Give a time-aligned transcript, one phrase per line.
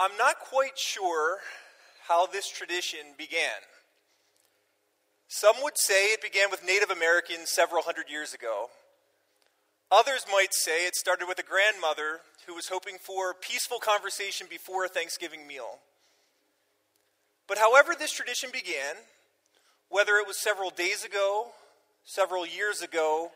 [0.00, 1.40] I'm not quite sure
[2.08, 3.60] how this tradition began.
[5.28, 8.70] Some would say it began with Native Americans several hundred years ago.
[9.92, 14.86] Others might say it started with a grandmother who was hoping for peaceful conversation before
[14.86, 15.80] a Thanksgiving meal.
[17.46, 18.94] But however this tradition began,
[19.90, 21.48] whether it was several days ago,
[22.04, 23.32] several years ago,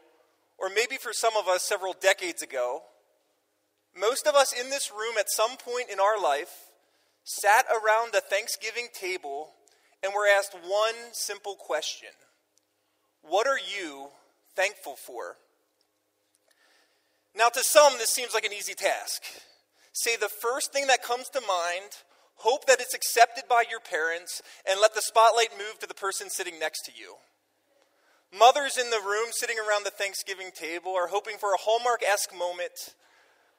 [0.56, 2.84] or maybe for some of us several decades ago,
[3.98, 6.50] most of us in this room at some point in our life
[7.24, 9.50] sat around the Thanksgiving table
[10.02, 12.10] and were asked one simple question
[13.22, 14.08] What are you
[14.54, 15.36] thankful for?
[17.36, 19.22] Now, to some, this seems like an easy task.
[19.92, 21.90] Say the first thing that comes to mind,
[22.36, 26.30] hope that it's accepted by your parents, and let the spotlight move to the person
[26.30, 27.16] sitting next to you.
[28.36, 32.36] Mothers in the room sitting around the Thanksgiving table are hoping for a Hallmark esque
[32.36, 32.94] moment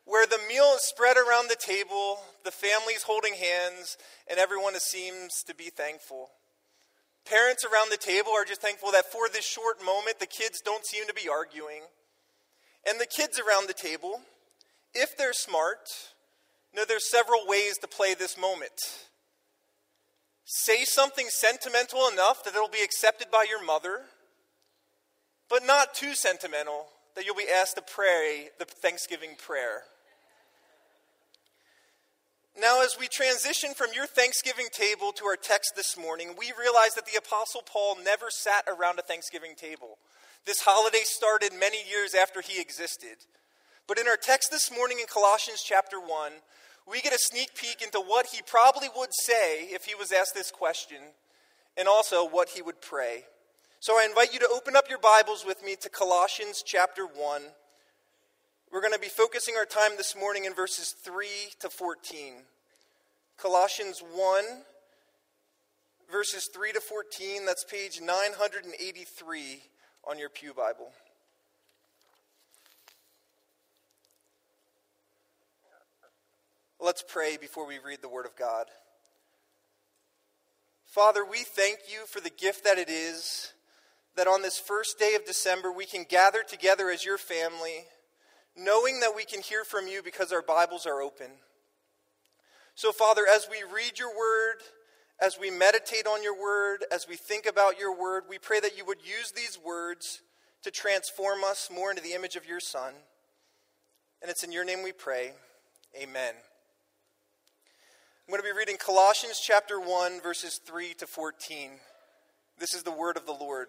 [0.06, 3.98] where the meal is spread around the table, the family's holding hands,
[4.30, 6.30] and everyone seems to be thankful.
[7.26, 10.86] Parents around the table are just thankful that for this short moment, the kids don't
[10.86, 11.82] seem to be arguing.
[12.88, 14.22] And the kids around the table,
[14.94, 15.90] if they're smart,
[16.76, 19.08] know there's several ways to play this moment.
[20.46, 24.02] Say something sentimental enough that it'll be accepted by your mother,
[25.50, 29.84] but not too sentimental that you'll be asked to pray the Thanksgiving prayer.
[32.58, 36.94] Now, as we transition from your Thanksgiving table to our text this morning, we realize
[36.96, 39.98] that the Apostle Paul never sat around a Thanksgiving table.
[40.46, 43.28] This holiday started many years after he existed.
[43.88, 46.32] But in our text this morning in Colossians chapter 1,
[46.90, 50.34] we get a sneak peek into what he probably would say if he was asked
[50.34, 51.12] this question,
[51.76, 53.26] and also what he would pray.
[53.82, 57.42] So I invite you to open up your Bibles with me to Colossians chapter 1.
[58.72, 61.28] We're going to be focusing our time this morning in verses 3
[61.60, 62.34] to 14.
[63.38, 64.44] Colossians 1,
[66.12, 69.64] verses 3 to 14, that's page 983
[70.10, 70.92] on your Pew Bible.
[76.80, 78.66] Let's pray before we read the Word of God.
[80.86, 83.54] Father, we thank you for the gift that it is
[84.16, 87.86] that on this first day of December we can gather together as your family
[88.58, 91.28] knowing that we can hear from you because our Bibles are open.
[92.76, 94.62] So, Father, as we read your word,
[95.22, 98.78] as we meditate on your word, as we think about your word, we pray that
[98.78, 100.22] you would use these words
[100.64, 102.94] to transform us more into the image of your Son.
[104.22, 105.32] And it's in your name we pray.
[105.96, 106.34] Amen.
[108.28, 111.70] I'm going to be reading Colossians chapter 1, verses 3 to 14.
[112.58, 113.68] This is the word of the Lord.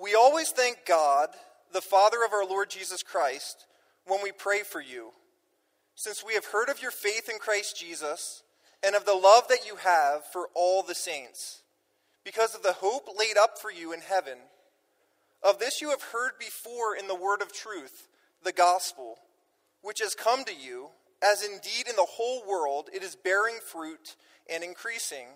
[0.00, 1.28] We always thank God
[1.72, 3.66] the Father of our Lord Jesus Christ,
[4.06, 5.10] when we pray for you,
[5.94, 8.42] since we have heard of your faith in Christ Jesus
[8.84, 11.62] and of the love that you have for all the saints,
[12.24, 14.38] because of the hope laid up for you in heaven.
[15.42, 18.08] Of this you have heard before in the word of truth,
[18.44, 19.16] the gospel,
[19.82, 20.88] which has come to you,
[21.22, 24.16] as indeed in the whole world it is bearing fruit
[24.52, 25.26] and increasing,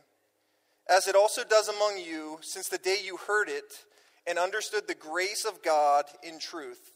[0.89, 3.85] as it also does among you since the day you heard it
[4.27, 6.93] and understood the grace of God in truth.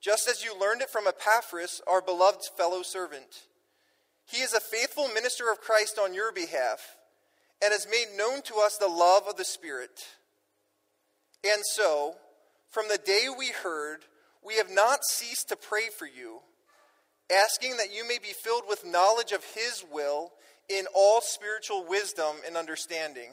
[0.00, 3.46] Just as you learned it from Epaphras, our beloved fellow servant.
[4.24, 6.96] He is a faithful minister of Christ on your behalf
[7.62, 10.00] and has made known to us the love of the Spirit.
[11.44, 12.14] And so,
[12.70, 14.04] from the day we heard,
[14.42, 16.40] we have not ceased to pray for you,
[17.30, 20.32] asking that you may be filled with knowledge of His will
[20.68, 23.32] in all spiritual wisdom and understanding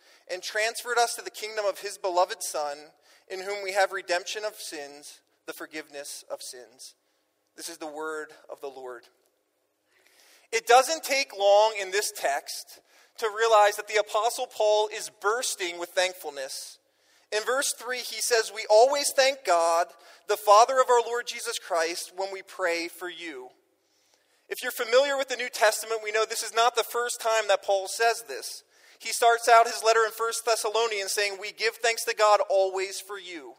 [0.31, 2.77] and transferred us to the kingdom of his beloved Son,
[3.29, 6.95] in whom we have redemption of sins, the forgiveness of sins.
[7.55, 9.03] This is the word of the Lord.
[10.51, 12.79] It doesn't take long in this text
[13.17, 16.77] to realize that the Apostle Paul is bursting with thankfulness.
[17.31, 19.87] In verse 3, he says, We always thank God,
[20.27, 23.49] the Father of our Lord Jesus Christ, when we pray for you.
[24.49, 27.47] If you're familiar with the New Testament, we know this is not the first time
[27.47, 28.63] that Paul says this.
[29.01, 33.01] He starts out his letter in 1 Thessalonians saying, We give thanks to God always
[33.01, 33.55] for you.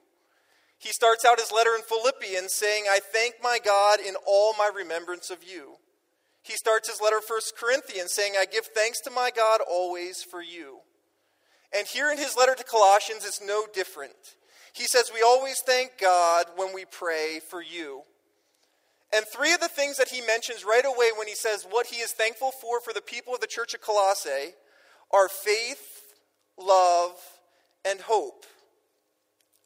[0.79, 4.71] He starts out his letter in Philippians saying, I thank my God in all my
[4.73, 5.79] remembrance of you.
[6.43, 10.41] He starts his letter, 1 Corinthians, saying, I give thanks to my God always for
[10.43, 10.79] you.
[11.77, 14.37] And here in his letter to Colossians, it's no different.
[14.73, 18.03] He says, We always thank God when we pray for you.
[19.13, 21.97] And three of the things that he mentions right away when he says what he
[21.97, 24.55] is thankful for for the people of the church of Colossae
[25.13, 26.15] are faith,
[26.59, 27.17] love,
[27.85, 28.47] and hope.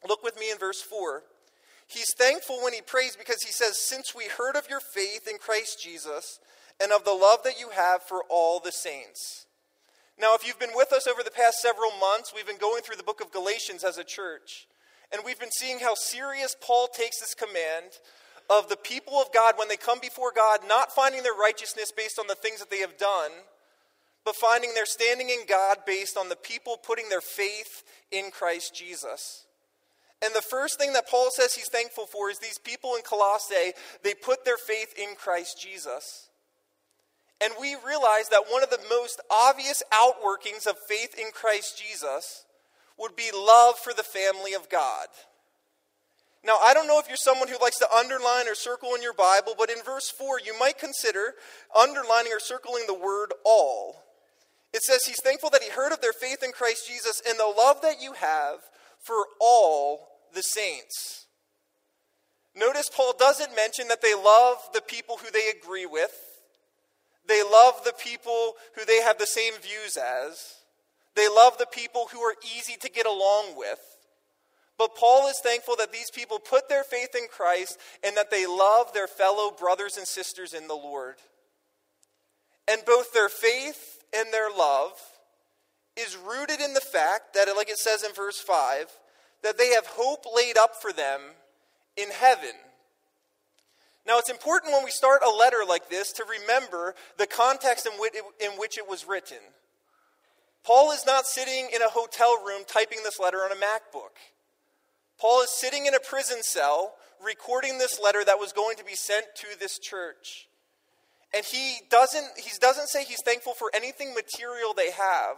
[0.07, 1.23] Look with me in verse 4.
[1.87, 5.37] He's thankful when he prays because he says, Since we heard of your faith in
[5.37, 6.39] Christ Jesus
[6.81, 9.45] and of the love that you have for all the saints.
[10.19, 12.97] Now, if you've been with us over the past several months, we've been going through
[12.97, 14.67] the book of Galatians as a church.
[15.11, 17.99] And we've been seeing how serious Paul takes this command
[18.49, 22.19] of the people of God when they come before God, not finding their righteousness based
[22.19, 23.31] on the things that they have done,
[24.27, 27.81] but finding their standing in God based on the people putting their faith
[28.11, 29.45] in Christ Jesus.
[30.21, 33.71] And the first thing that Paul says he's thankful for is these people in Colossae,
[34.03, 36.27] they put their faith in Christ Jesus.
[37.41, 42.43] And we realize that one of the most obvious outworkings of faith in Christ Jesus
[42.99, 45.07] would be love for the family of God.
[46.43, 49.13] Now, I don't know if you're someone who likes to underline or circle in your
[49.13, 51.35] Bible, but in verse 4, you might consider
[51.73, 54.03] underlining or circling the word all.
[54.77, 57.51] It says he's thankful that he heard of their faith in Christ Jesus and the
[57.57, 58.59] love that you have
[58.99, 61.25] for all the saints.
[62.55, 66.13] Notice Paul doesn't mention that they love the people who they agree with.
[67.27, 70.57] They love the people who they have the same views as.
[71.15, 73.79] They love the people who are easy to get along with.
[74.77, 78.45] But Paul is thankful that these people put their faith in Christ and that they
[78.45, 81.15] love their fellow brothers and sisters in the Lord.
[82.69, 84.93] And both their faith and their love
[85.97, 88.85] is rooted in the fact that, like it says in verse 5,
[89.43, 91.21] that they have hope laid up for them
[91.95, 92.53] in heaven.
[94.05, 97.93] Now, it's important when we start a letter like this to remember the context in
[97.99, 99.39] which it, in which it was written.
[100.63, 104.15] Paul is not sitting in a hotel room typing this letter on a MacBook.
[105.19, 106.93] Paul is sitting in a prison cell
[107.23, 110.47] recording this letter that was going to be sent to this church.
[111.33, 115.37] And he doesn't, he doesn't say he's thankful for anything material they have,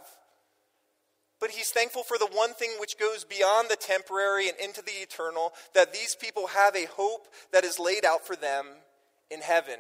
[1.40, 4.92] but he's thankful for the one thing which goes beyond the temporary and into the
[4.92, 8.66] eternal that these people have a hope that is laid out for them
[9.32, 9.80] in heaven.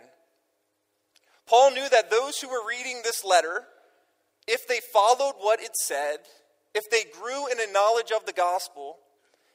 [1.47, 3.65] Paul knew that those who were reading this letter
[4.50, 6.17] if they followed what it said,
[6.73, 8.97] if they grew in a knowledge of the gospel,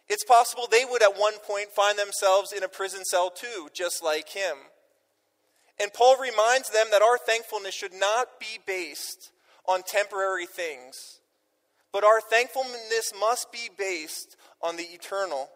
[0.08, 4.04] it's possible they would at one point find themselves in a prison cell too, just
[4.04, 4.56] like him.
[5.81, 9.32] And Paul reminds them that our thankfulness should not be based
[9.67, 11.21] on temporary things,
[11.93, 15.49] but our thankfulness must be based on the eternal.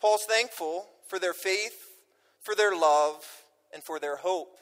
[0.00, 1.90] Paul's thankful for their faith,
[2.40, 3.24] for their love,
[3.72, 4.56] and for their hope.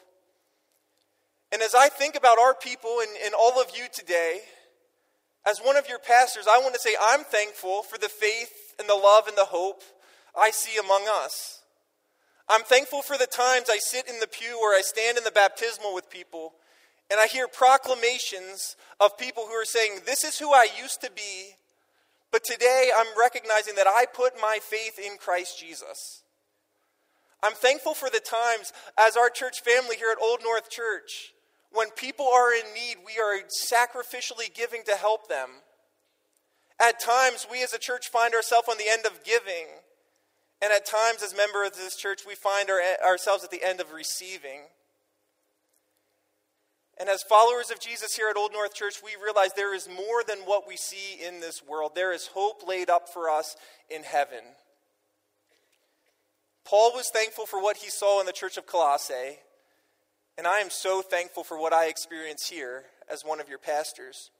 [1.53, 4.41] And as I think about our people and, and all of you today,
[5.49, 8.89] as one of your pastors, I want to say I'm thankful for the faith and
[8.89, 9.83] the love and the hope
[10.39, 11.60] I see among us.
[12.51, 15.31] I'm thankful for the times I sit in the pew or I stand in the
[15.31, 16.53] baptismal with people
[17.11, 21.11] and I hear proclamations of people who are saying, This is who I used to
[21.15, 21.55] be,
[22.33, 26.23] but today I'm recognizing that I put my faith in Christ Jesus.
[27.43, 31.33] I'm thankful for the times as our church family here at Old North Church
[31.73, 33.41] when people are in need, we are
[33.73, 35.49] sacrificially giving to help them.
[36.81, 39.67] At times, we as a church find ourselves on the end of giving.
[40.63, 43.81] And at times, as members of this church, we find our, ourselves at the end
[43.81, 44.61] of receiving.
[46.99, 50.23] And as followers of Jesus here at Old North Church, we realize there is more
[50.27, 51.93] than what we see in this world.
[51.95, 53.57] There is hope laid up for us
[53.89, 54.41] in heaven.
[56.67, 59.39] Paul was thankful for what he saw in the church of Colossae.
[60.37, 64.31] And I am so thankful for what I experience here as one of your pastors.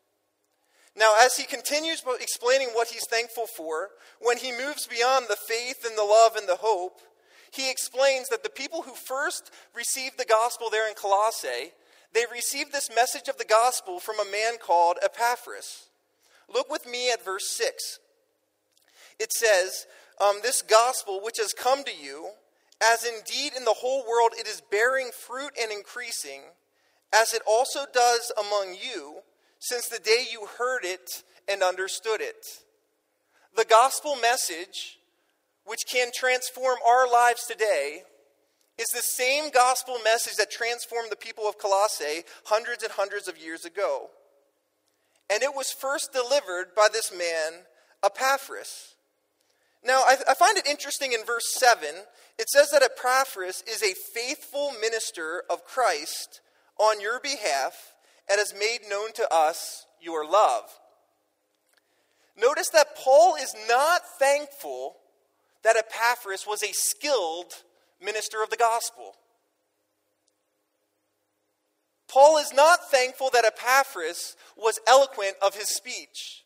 [0.97, 5.85] Now, as he continues explaining what he's thankful for, when he moves beyond the faith
[5.87, 7.01] and the love and the hope,
[7.53, 11.73] he explains that the people who first received the gospel there in Colossae,
[12.13, 15.89] they received this message of the gospel from a man called Epaphras.
[16.53, 17.99] Look with me at verse 6.
[19.19, 19.87] It says,
[20.21, 22.31] um, This gospel which has come to you,
[22.83, 26.43] as indeed in the whole world it is bearing fruit and increasing,
[27.15, 29.19] as it also does among you,
[29.61, 32.47] since the day you heard it and understood it.
[33.57, 34.99] The gospel message,
[35.65, 38.03] which can transform our lives today,
[38.79, 43.39] is the same gospel message that transformed the people of Colossae hundreds and hundreds of
[43.39, 44.09] years ago.
[45.33, 47.65] And it was first delivered by this man,
[48.03, 48.95] Epaphras.
[49.85, 51.87] Now, I, I find it interesting in verse 7,
[52.39, 56.41] it says that Epaphras is a faithful minister of Christ
[56.79, 57.90] on your behalf
[58.31, 60.65] and has made known to us your love.
[62.39, 64.97] Notice that Paul is not thankful
[65.63, 67.53] that Epaphras was a skilled
[68.03, 69.15] minister of the gospel.
[72.09, 76.45] Paul is not thankful that Epaphras was eloquent of his speech.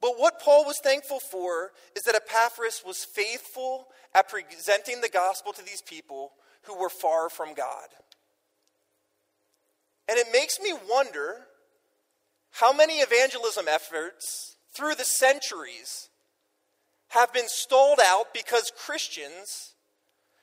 [0.00, 5.52] But what Paul was thankful for is that Epaphras was faithful at presenting the gospel
[5.52, 6.32] to these people
[6.62, 7.88] who were far from God.
[10.08, 11.46] And it makes me wonder
[12.52, 16.08] how many evangelism efforts through the centuries
[17.08, 19.74] have been stalled out because Christians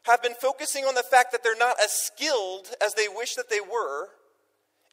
[0.04, 3.50] have been focusing on the fact that they're not as skilled as they wish that
[3.50, 4.10] they were,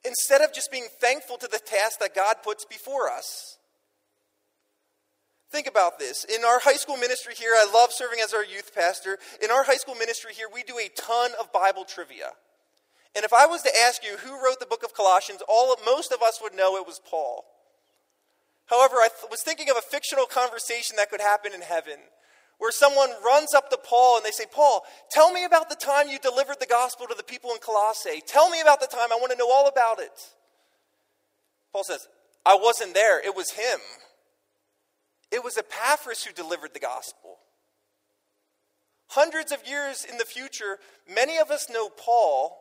[0.04, 3.58] instead of just being thankful to the task that God puts before us.
[5.50, 6.24] Think about this.
[6.24, 9.18] In our high school ministry here, I love serving as our youth pastor.
[9.42, 12.32] In our high school ministry here, we do a ton of Bible trivia.
[13.14, 16.12] And if I was to ask you who wrote the book of Colossians, all most
[16.12, 17.44] of us would know it was Paul.
[18.66, 21.98] However, I th- was thinking of a fictional conversation that could happen in heaven
[22.58, 26.08] where someone runs up to Paul and they say, Paul, tell me about the time
[26.08, 28.22] you delivered the gospel to the people in Colossae.
[28.26, 29.12] Tell me about the time.
[29.12, 30.34] I want to know all about it.
[31.72, 32.08] Paul says,
[32.44, 33.24] I wasn't there.
[33.24, 33.80] It was him.
[35.30, 37.38] It was Epaphras who delivered the gospel.
[39.08, 40.78] Hundreds of years in the future,
[41.12, 42.58] many of us know Paul,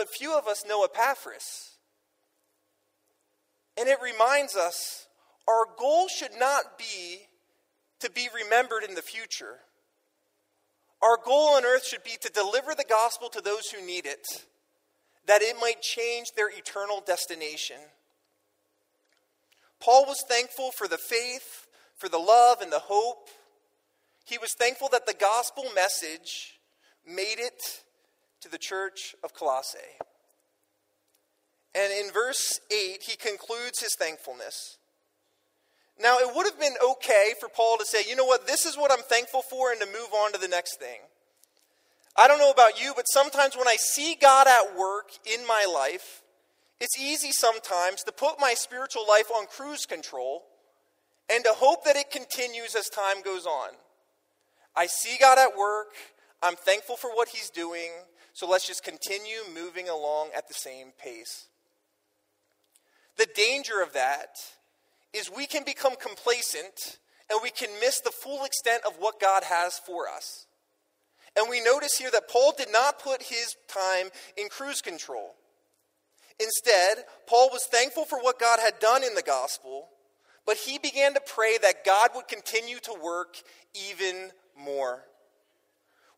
[0.00, 1.76] but few of us know Epaphras.
[3.78, 5.06] And it reminds us
[5.46, 7.18] our goal should not be
[7.98, 9.58] to be remembered in the future.
[11.02, 14.26] Our goal on earth should be to deliver the gospel to those who need it,
[15.26, 17.76] that it might change their eternal destination.
[19.80, 21.66] Paul was thankful for the faith,
[21.98, 23.28] for the love, and the hope.
[24.24, 26.58] He was thankful that the gospel message
[27.06, 27.82] made it
[28.40, 29.78] to the church of Colossae.
[31.74, 34.78] And in verse 8, he concludes his thankfulness.
[36.00, 38.76] Now, it would have been okay for Paul to say, you know what, this is
[38.76, 41.00] what I'm thankful for, and to move on to the next thing.
[42.16, 45.66] I don't know about you, but sometimes when I see God at work in my
[45.72, 46.22] life,
[46.80, 50.44] it's easy sometimes to put my spiritual life on cruise control
[51.30, 53.70] and to hope that it continues as time goes on.
[54.74, 55.94] I see God at work.
[56.42, 57.90] I'm thankful for what He's doing.
[58.40, 61.48] So let's just continue moving along at the same pace.
[63.18, 64.38] The danger of that
[65.12, 66.96] is we can become complacent
[67.30, 70.46] and we can miss the full extent of what God has for us.
[71.36, 75.34] And we notice here that Paul did not put his time in cruise control.
[76.40, 79.88] Instead, Paul was thankful for what God had done in the gospel,
[80.46, 83.36] but he began to pray that God would continue to work
[83.74, 85.04] even more.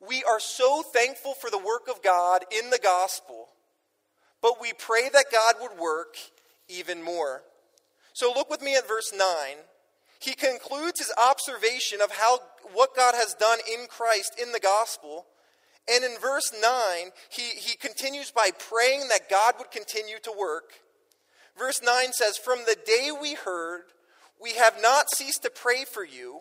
[0.06, 3.48] We are so thankful for the work of God in the gospel,
[4.40, 6.16] but we pray that God would work
[6.68, 7.42] even more.
[8.12, 9.28] So look with me at verse 9.
[10.18, 12.38] He concludes his observation of how
[12.72, 15.26] what God has done in Christ in the gospel.
[15.92, 20.74] And in verse 9, he, he continues by praying that God would continue to work.
[21.58, 23.82] Verse 9 says, From the day we heard,
[24.40, 26.40] we have not ceased to pray for you,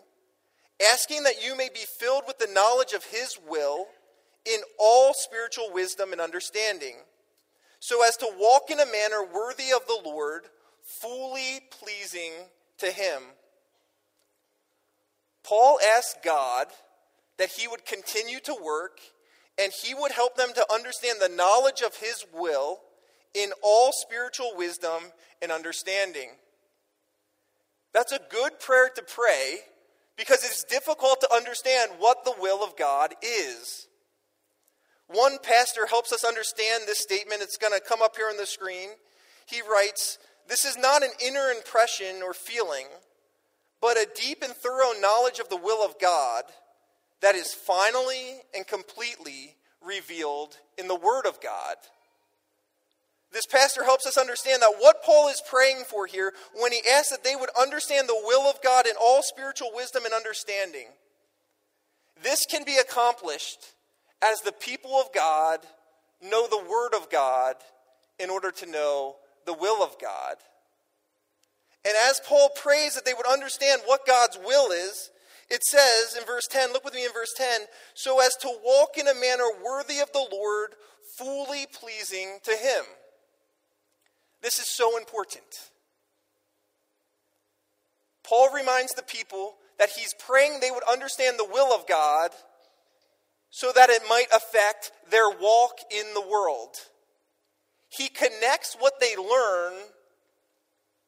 [0.92, 3.86] asking that you may be filled with the knowledge of his will
[4.44, 6.96] in all spiritual wisdom and understanding,
[7.78, 10.44] so as to walk in a manner worthy of the Lord
[10.84, 12.32] fully pleasing
[12.78, 13.22] to Him.
[15.44, 16.68] Paul asked God
[17.38, 18.98] that He would continue to work
[19.58, 22.80] and He would help them to understand the knowledge of His will
[23.34, 26.30] in all spiritual wisdom and understanding.
[27.92, 29.58] That's a good prayer to pray
[30.16, 33.88] because it's difficult to understand what the will of God is.
[35.08, 37.42] One pastor helps us understand this statement.
[37.42, 38.90] It's going to come up here on the screen.
[39.46, 42.86] He writes, this is not an inner impression or feeling,
[43.80, 46.44] but a deep and thorough knowledge of the will of God
[47.20, 51.76] that is finally and completely revealed in the Word of God.
[53.32, 57.10] This pastor helps us understand that what Paul is praying for here when he asks
[57.10, 60.88] that they would understand the will of God in all spiritual wisdom and understanding.
[62.22, 63.72] This can be accomplished
[64.22, 65.60] as the people of God
[66.22, 67.56] know the Word of God
[68.18, 70.36] in order to know the will of God.
[71.84, 75.10] And as Paul prays that they would understand what God's will is,
[75.50, 77.62] it says in verse 10, look with me in verse 10,
[77.94, 80.74] so as to walk in a manner worthy of the Lord,
[81.18, 82.84] fully pleasing to Him.
[84.42, 85.70] This is so important.
[88.24, 92.30] Paul reminds the people that he's praying they would understand the will of God
[93.50, 96.76] so that it might affect their walk in the world.
[97.88, 99.74] He connects what they learn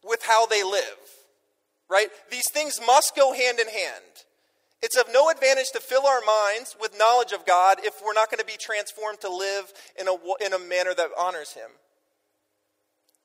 [0.03, 0.99] with how they live,
[1.89, 2.09] right?
[2.31, 4.05] These things must go hand in hand.
[4.83, 8.31] It's of no advantage to fill our minds with knowledge of God if we're not
[8.31, 10.15] going to be transformed to live in a,
[10.45, 11.71] in a manner that honors Him.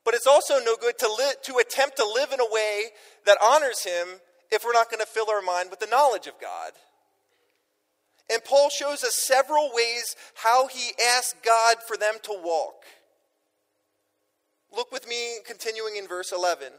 [0.10, 2.86] But it's also no good to, li- to attempt to live in a way
[3.28, 4.08] that honors Him
[4.52, 6.72] if we're not going to fill our mind with the knowledge of God.
[8.28, 12.86] And Paul shows us several ways how he asked God for them to walk.
[14.76, 16.70] Look with me, continuing in verse 11.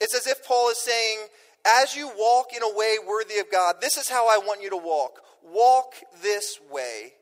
[0.00, 1.18] It's as if Paul is saying,
[1.64, 4.70] As you walk in a way worthy of God, this is how I want you
[4.70, 5.20] to walk.
[5.44, 7.12] Walk this way.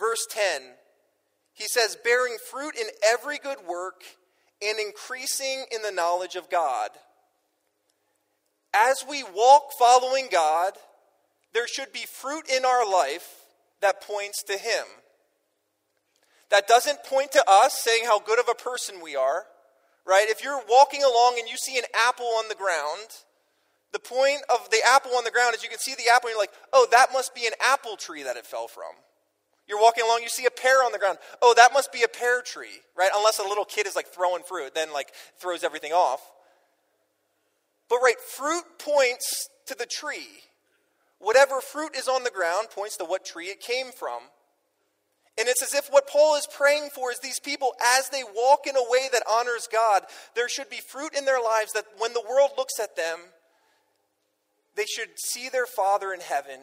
[0.00, 0.62] Verse 10,
[1.52, 4.02] he says, Bearing fruit in every good work
[4.62, 6.90] and increasing in the knowledge of God.
[8.74, 10.72] As we walk following God,
[11.52, 13.42] there should be fruit in our life
[13.80, 14.84] that points to Him.
[16.50, 19.44] That doesn't point to us saying how good of a person we are,
[20.06, 20.26] right?
[20.28, 23.08] If you're walking along and you see an apple on the ground,
[23.92, 26.34] the point of the apple on the ground is you can see the apple and
[26.34, 28.92] you're like, oh, that must be an apple tree that it fell from.
[29.68, 31.18] You're walking along, you see a pear on the ground.
[31.40, 33.10] Oh, that must be a pear tree, right?
[33.16, 36.20] Unless a little kid is like throwing fruit, then like throws everything off.
[37.88, 40.42] But right, fruit points to the tree.
[41.18, 44.22] Whatever fruit is on the ground points to what tree it came from.
[45.38, 48.66] And it's as if what Paul is praying for is these people, as they walk
[48.66, 50.02] in a way that honors God,
[50.34, 53.18] there should be fruit in their lives that when the world looks at them,
[54.74, 56.60] they should see their Father in heaven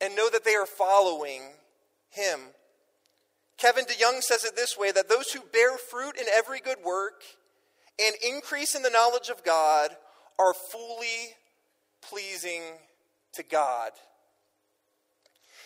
[0.00, 1.42] and know that they are following
[2.16, 2.40] Him.
[3.58, 7.22] Kevin DeYoung says it this way that those who bear fruit in every good work
[7.98, 9.90] and increase in the knowledge of God
[10.38, 11.34] are fully
[12.02, 12.62] pleasing
[13.34, 13.92] to God.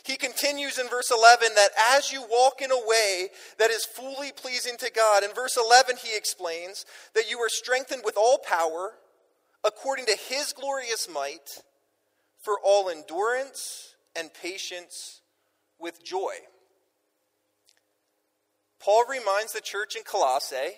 [0.03, 3.29] He continues in verse 11 that as you walk in a way
[3.59, 8.03] that is fully pleasing to God, in verse 11 he explains that you are strengthened
[8.05, 8.93] with all power
[9.63, 11.63] according to his glorious might
[12.41, 15.21] for all endurance and patience
[15.81, 16.35] with joy.
[18.81, 20.75] Paul reminds the church in Colossae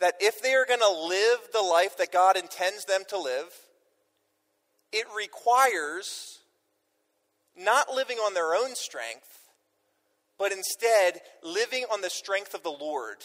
[0.00, 3.52] that if they are going to live the life that God intends them to live,
[4.92, 6.38] it requires
[7.56, 9.50] not living on their own strength,
[10.38, 13.16] but instead living on the strength of the Lord.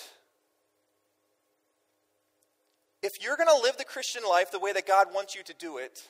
[3.01, 5.53] If you're going to live the Christian life the way that God wants you to
[5.53, 6.07] do it,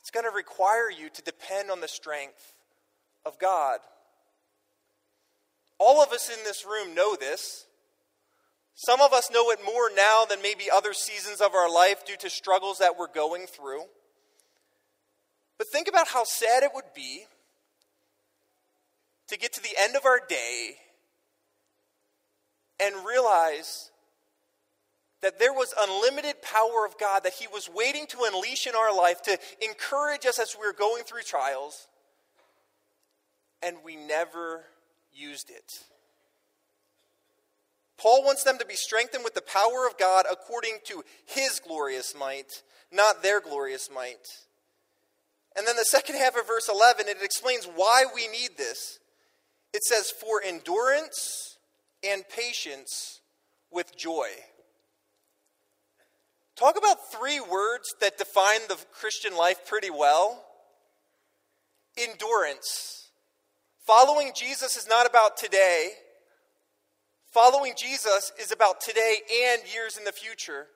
[0.00, 2.54] it's going to require you to depend on the strength
[3.24, 3.78] of God.
[5.78, 7.66] All of us in this room know this.
[8.74, 12.16] Some of us know it more now than maybe other seasons of our life due
[12.18, 13.82] to struggles that we're going through.
[15.58, 17.24] But think about how sad it would be
[19.28, 20.76] to get to the end of our day
[22.80, 23.90] and realize
[25.22, 28.94] that there was unlimited power of God that He was waiting to unleash in our
[28.94, 31.86] life to encourage us as we were going through trials,
[33.62, 34.64] and we never
[35.12, 35.84] used it.
[37.96, 42.14] Paul wants them to be strengthened with the power of God according to His glorious
[42.18, 44.26] might, not their glorious might.
[45.56, 48.98] And then the second half of verse 11, it explains why we need this.
[49.72, 51.58] It says, For endurance
[52.02, 53.20] and patience
[53.70, 54.28] with joy.
[56.56, 60.44] Talk about three words that define the Christian life pretty well
[61.96, 63.01] endurance.
[63.86, 65.90] Following Jesus is not about today.
[67.30, 70.66] Following Jesus is about today and years in the future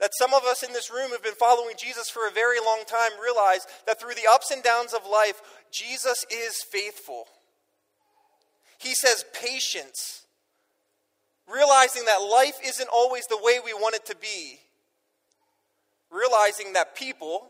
[0.00, 2.82] that some of us in this room have been following Jesus for a very long
[2.86, 5.40] time realize that through the ups and downs of life,
[5.72, 7.26] Jesus is faithful.
[8.78, 10.26] He says patience,
[11.50, 14.58] realizing that life isn't always the way we want it to be,
[16.10, 17.48] realizing that people,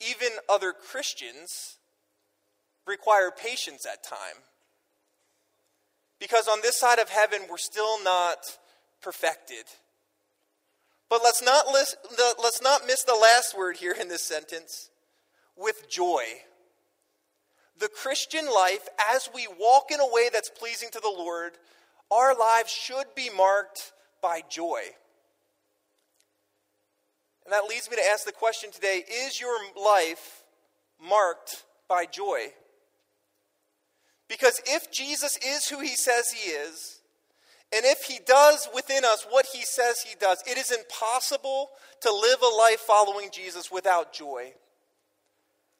[0.00, 1.76] even other Christians,
[2.86, 4.42] require patience at time.
[6.18, 8.38] Because on this side of heaven, we're still not
[9.00, 9.64] perfected.
[11.08, 11.96] But let's not, list,
[12.42, 14.90] let's not miss the last word here in this sentence
[15.56, 16.22] with joy.
[17.78, 21.52] The Christian life, as we walk in a way that's pleasing to the Lord,
[22.10, 23.92] our lives should be marked
[24.22, 24.80] by joy.
[27.44, 30.44] And that leads me to ask the question today is your life
[31.00, 32.52] marked by joy?
[34.32, 37.02] Because if Jesus is who he says he is,
[37.72, 41.70] And if he does within us what he says he does, it is impossible
[42.02, 44.52] to live a life following Jesus without joy.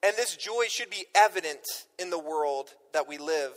[0.02, 1.66] And this joy should be evident
[1.98, 3.52] in the world that we live.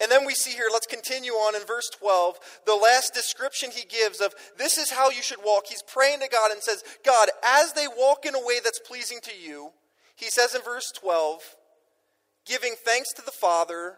[0.00, 3.84] And then we see here, let's continue on in verse 12, the last description he
[3.84, 5.64] gives of this is how you should walk.
[5.66, 9.18] He's praying to God and says, God, as they walk in a way that's pleasing
[9.24, 9.70] to you,
[10.16, 11.56] he says in verse 12,
[12.46, 13.96] giving thanks to the Father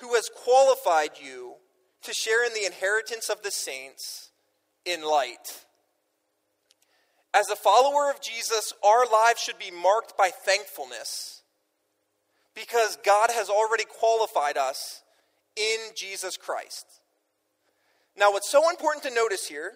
[0.00, 1.54] who has qualified you
[2.02, 4.30] to share in the inheritance of the saints
[4.84, 5.64] in light.
[7.34, 11.42] As a follower of Jesus, our lives should be marked by thankfulness
[12.54, 15.02] because God has already qualified us
[15.56, 16.86] in Jesus Christ.
[18.16, 19.72] Now, what's so important to notice here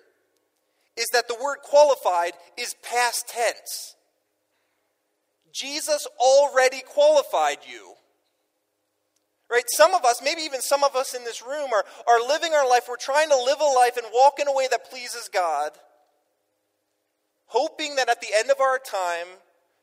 [0.97, 3.97] is that the word qualified is past tense.
[5.53, 7.95] Jesus already qualified you.
[9.51, 9.65] Right?
[9.69, 12.69] Some of us, maybe even some of us in this room, are, are living our
[12.69, 12.85] life.
[12.89, 15.73] We're trying to live a life and walk in a way that pleases God,
[17.47, 19.27] hoping that at the end of our time,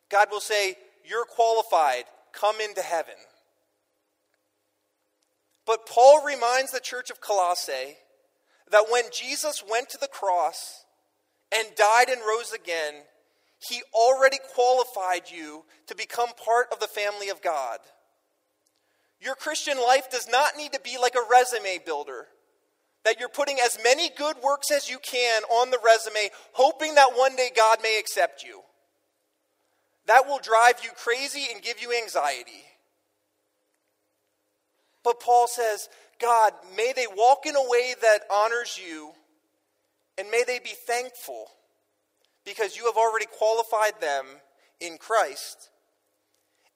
[0.10, 2.06] God will say, You're qualified.
[2.32, 3.16] Come into heaven.
[5.66, 7.98] But Paul reminds the church of Colossae
[8.72, 10.86] that when Jesus went to the cross
[11.54, 12.94] and died and rose again,
[13.60, 17.80] he already qualified you to become part of the family of God.
[19.20, 22.28] Your Christian life does not need to be like a resume builder,
[23.04, 27.16] that you're putting as many good works as you can on the resume, hoping that
[27.16, 28.62] one day God may accept you.
[30.06, 32.64] That will drive you crazy and give you anxiety.
[35.04, 39.12] But Paul says, God, may they walk in a way that honors you,
[40.18, 41.48] and may they be thankful
[42.46, 44.26] because you have already qualified them
[44.80, 45.70] in Christ.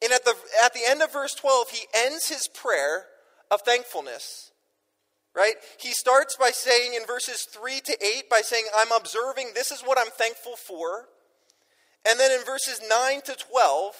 [0.03, 3.05] And at the, at the end of verse 12, he ends his prayer
[3.49, 4.51] of thankfulness.
[5.33, 5.53] Right?
[5.79, 9.81] He starts by saying in verses 3 to 8, by saying, I'm observing, this is
[9.81, 11.07] what I'm thankful for.
[12.09, 13.95] And then in verses 9 to 12,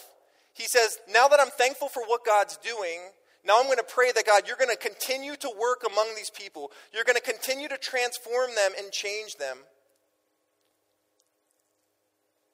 [0.53, 2.99] he says, Now that I'm thankful for what God's doing,
[3.45, 6.29] now I'm going to pray that God, you're going to continue to work among these
[6.29, 6.71] people.
[6.93, 9.57] You're going to continue to transform them and change them.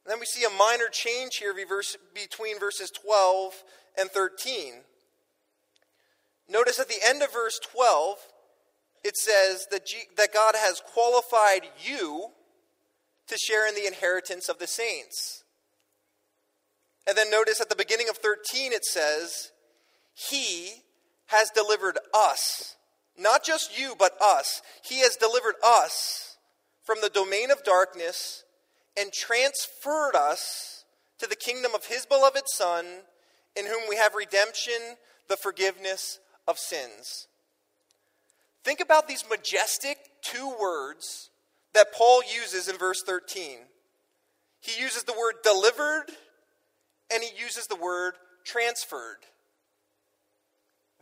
[0.07, 3.61] And then we see a minor change here between verses 12
[3.99, 4.75] and 13.
[6.49, 8.15] Notice at the end of verse 12,
[9.03, 12.27] it says that, G- that God has qualified you
[13.27, 15.43] to share in the inheritance of the saints.
[17.05, 19.51] And then notice at the beginning of 13, it says,
[20.13, 20.83] he
[21.25, 22.77] has delivered us,
[23.19, 24.61] not just you, but us.
[24.85, 26.37] He has delivered us
[26.85, 28.45] from the domain of darkness
[28.97, 30.85] and transferred us
[31.19, 32.85] to the kingdom of His beloved Son,
[33.55, 37.27] in whom we have redemption, the forgiveness of sins.
[38.63, 41.29] Think about these majestic two words
[41.73, 43.59] that Paul uses in verse 13.
[44.59, 46.05] He uses the word delivered
[47.13, 49.19] and he uses the word transferred.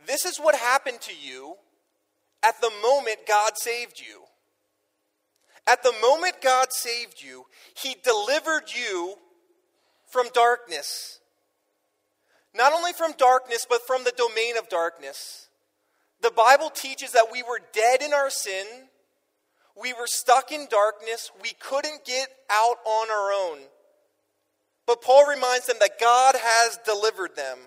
[0.06, 1.54] This is what happened to you
[2.46, 4.22] at the moment God saved you.
[5.66, 9.16] At the moment God saved you, He delivered you
[10.08, 11.18] from darkness.
[12.54, 15.48] Not only from darkness, but from the domain of darkness.
[16.22, 18.66] The Bible teaches that we were dead in our sin.
[19.80, 21.30] We were stuck in darkness.
[21.42, 23.58] We couldn't get out on our own.
[24.86, 27.58] But Paul reminds them that God has delivered them.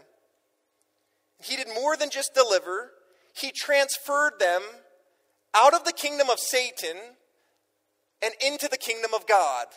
[1.44, 2.92] He did more than just deliver,
[3.34, 4.62] he transferred them
[5.56, 6.98] out of the kingdom of Satan
[8.22, 9.68] and into the kingdom of God.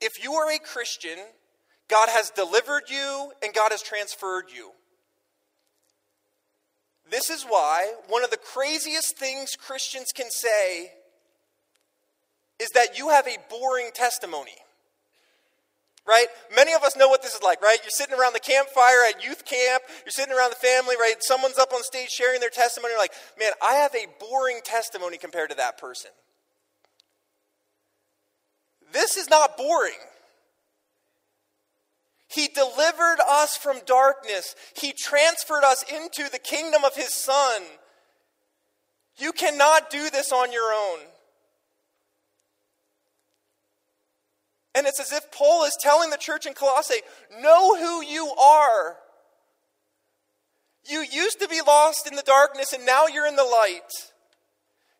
[0.00, 1.18] If you are a Christian,
[1.88, 4.72] God has delivered you and God has transferred you.
[7.10, 10.92] This is why one of the craziest things Christians can say
[12.60, 14.56] is that you have a boring testimony
[16.08, 16.26] right?
[16.56, 17.78] Many of us know what this is like, right?
[17.82, 21.14] You're sitting around the campfire at youth camp, you're sitting around the family, right?
[21.20, 22.92] Someone's up on stage sharing their testimony.
[22.92, 26.10] You're like, man, I have a boring testimony compared to that person.
[28.92, 29.92] This is not boring.
[32.28, 34.54] He delivered us from darkness.
[34.74, 37.62] He transferred us into the kingdom of His Son.
[39.16, 41.00] You cannot do this on your own.
[44.74, 47.02] And it's as if Paul is telling the church in Colossae
[47.40, 48.96] know who you are.
[50.88, 53.90] You used to be lost in the darkness, and now you're in the light.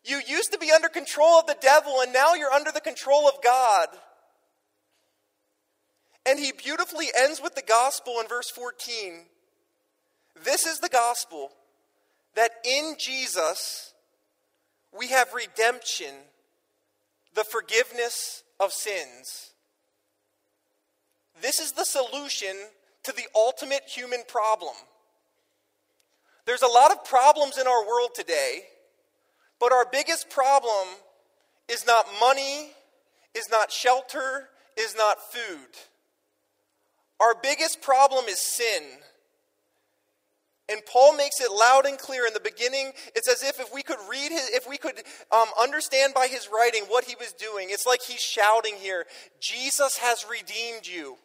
[0.03, 3.27] You used to be under control of the devil, and now you're under the control
[3.27, 3.87] of God.
[6.25, 9.25] And he beautifully ends with the gospel in verse 14.
[10.43, 11.51] This is the gospel
[12.35, 13.93] that in Jesus
[14.97, 16.13] we have redemption,
[17.35, 19.51] the forgiveness of sins.
[21.41, 22.55] This is the solution
[23.03, 24.73] to the ultimate human problem.
[26.45, 28.63] There's a lot of problems in our world today,
[29.59, 30.87] but our biggest problem
[31.67, 32.71] is not money,
[33.35, 35.67] is not shelter, is not food.
[37.19, 38.83] Our biggest problem is sin.
[40.71, 42.91] And Paul makes it loud and clear in the beginning.
[43.15, 46.47] It's as if if we could read his, if we could um, understand by his
[46.53, 47.69] writing what he was doing.
[47.71, 49.05] It's like he's shouting here,
[49.41, 51.17] Jesus has redeemed you.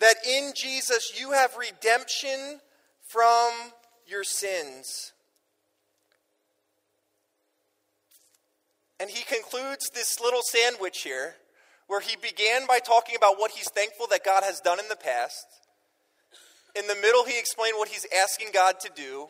[0.00, 2.60] That in Jesus you have redemption
[3.08, 3.52] from
[4.06, 5.12] your sins.
[8.98, 11.34] And he concludes this little sandwich here,
[11.86, 14.96] where he began by talking about what he's thankful that God has done in the
[14.96, 15.46] past.
[16.74, 19.28] In the middle, he explained what he's asking God to do.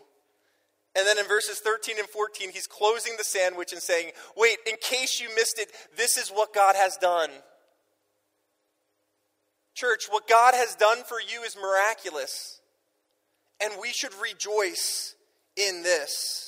[0.97, 4.77] And then in verses 13 and 14, he's closing the sandwich and saying, Wait, in
[4.81, 7.31] case you missed it, this is what God has done.
[9.75, 12.61] Church, what God has done for you is miraculous.
[13.63, 15.15] And we should rejoice
[15.55, 16.46] in this.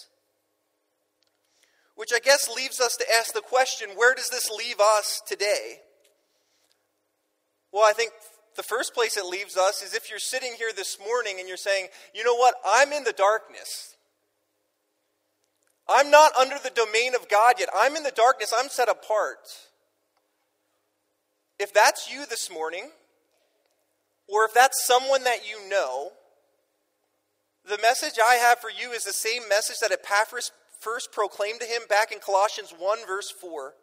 [1.98, 5.80] Which I guess leaves us to ask the question where does this leave us today?
[7.72, 8.12] Well, I think
[8.54, 11.56] the first place it leaves us is if you're sitting here this morning and you're
[11.56, 13.96] saying, you know what, I'm in the darkness.
[15.88, 17.68] I'm not under the domain of God yet.
[17.76, 18.52] I'm in the darkness.
[18.56, 19.48] I'm set apart.
[21.58, 22.90] If that's you this morning,
[24.28, 26.12] or if that's someone that you know,
[27.68, 31.66] the message I have for you is the same message that Epaphras first proclaimed to
[31.66, 33.74] him back in Colossians 1, verse 4.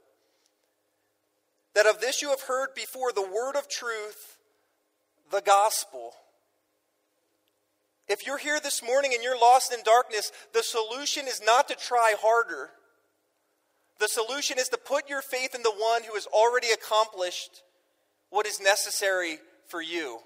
[1.76, 4.38] That of this you have heard before the word of truth
[5.32, 6.14] the gospel.
[8.08, 11.76] If you're here this morning and you're lost in darkness, the solution is not to
[11.76, 12.70] try harder.
[14.00, 17.64] The solution is to put your faith in the one who has already accomplished
[18.30, 20.20] what is necessary for you.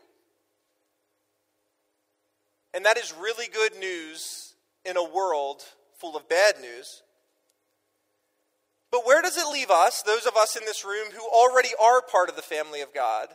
[2.73, 4.53] And that is really good news
[4.85, 5.63] in a world
[5.99, 7.03] full of bad news.
[8.91, 12.01] But where does it leave us, those of us in this room who already are
[12.01, 13.29] part of the family of God?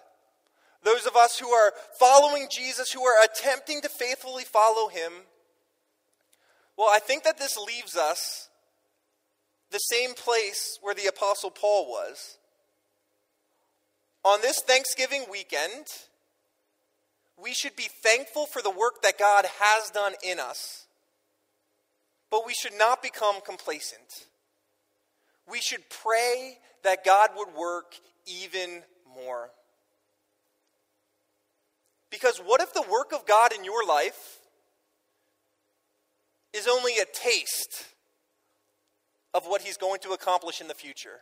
[0.84, 5.12] those of us who are following Jesus, who are attempting to faithfully follow him,
[6.76, 8.48] well, I think that this leaves us
[9.70, 12.36] the same place where the Apostle Paul was.
[14.24, 15.86] On this Thanksgiving weekend,
[17.42, 20.83] we should be thankful for the work that God has done in us,
[22.34, 24.26] but we should not become complacent.
[25.48, 27.94] We should pray that God would work
[28.26, 28.82] even
[29.14, 29.50] more.
[32.10, 34.40] Because what if the work of God in your life
[36.52, 37.84] is only a taste
[39.32, 41.20] of what He's going to accomplish in the future?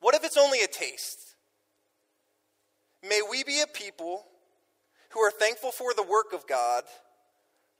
[0.00, 1.36] What if it's only a taste?
[3.02, 4.26] May we be a people
[5.12, 6.84] who are thankful for the work of God,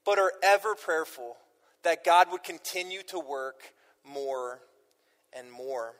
[0.07, 1.35] but are ever prayerful
[1.83, 3.73] that God would continue to work
[4.05, 4.61] more
[5.37, 5.95] and more.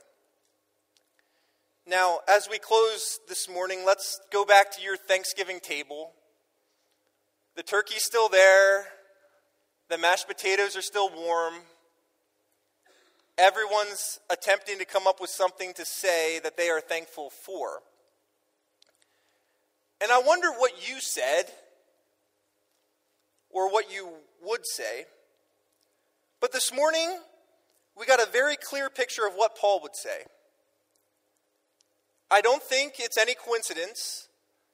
[1.86, 6.14] Now, as we close this morning, let's go back to your Thanksgiving table.
[7.58, 8.86] The turkey's still there,
[9.90, 11.56] the mashed potatoes are still warm.
[13.38, 17.82] Everyone's attempting to come up with something to say that they are thankful for.
[20.02, 21.52] And I wonder what you said,
[23.50, 24.10] or what you
[24.44, 25.06] would say.
[26.40, 27.20] But this morning,
[27.98, 30.26] we got a very clear picture of what Paul would say.
[32.30, 34.28] I don't think it's any coincidence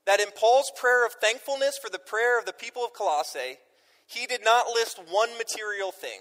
[0.06, 3.58] that in Paul's prayer of thankfulness for the prayer of the people of Colossae,
[4.06, 6.20] he did not list one material thing.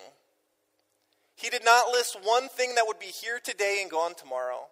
[1.35, 4.67] He did not list one thing that would be here today and gone tomorrow.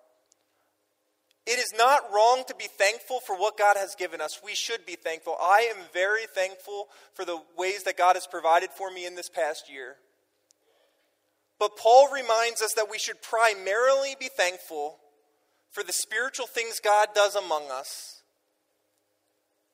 [1.50, 4.38] It is not wrong to be thankful for what God has given us.
[4.44, 5.34] We should be thankful.
[5.42, 9.28] I am very thankful for the ways that God has provided for me in this
[9.28, 9.96] past year.
[11.58, 14.98] But Paul reminds us that we should primarily be thankful
[15.72, 18.22] for the spiritual things God does among us.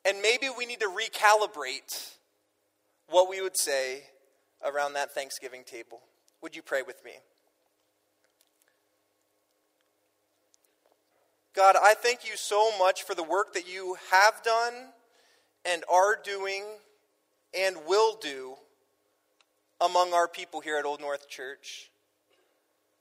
[0.07, 2.15] And maybe we need to recalibrate
[3.11, 4.05] what we would say
[4.65, 6.01] around that Thanksgiving table.
[6.41, 7.13] Would you pray with me?
[11.57, 14.75] God, I thank you so much for the work that you have done
[15.65, 16.65] and are doing
[17.59, 18.57] and will do
[19.81, 21.91] among our people here at Old North Church.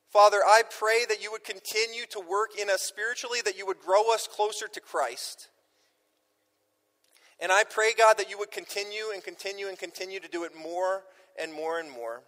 [0.09, 3.81] Father, I pray that you would continue to work in us spiritually, that you would
[3.81, 5.49] grow us closer to Christ.
[7.41, 10.53] And I pray, God, that you would continue and continue and continue to do it
[10.55, 11.03] more
[11.37, 12.21] and more and more.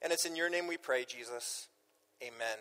[0.00, 1.66] And it's in your name we pray, Jesus.
[2.22, 2.58] Amen.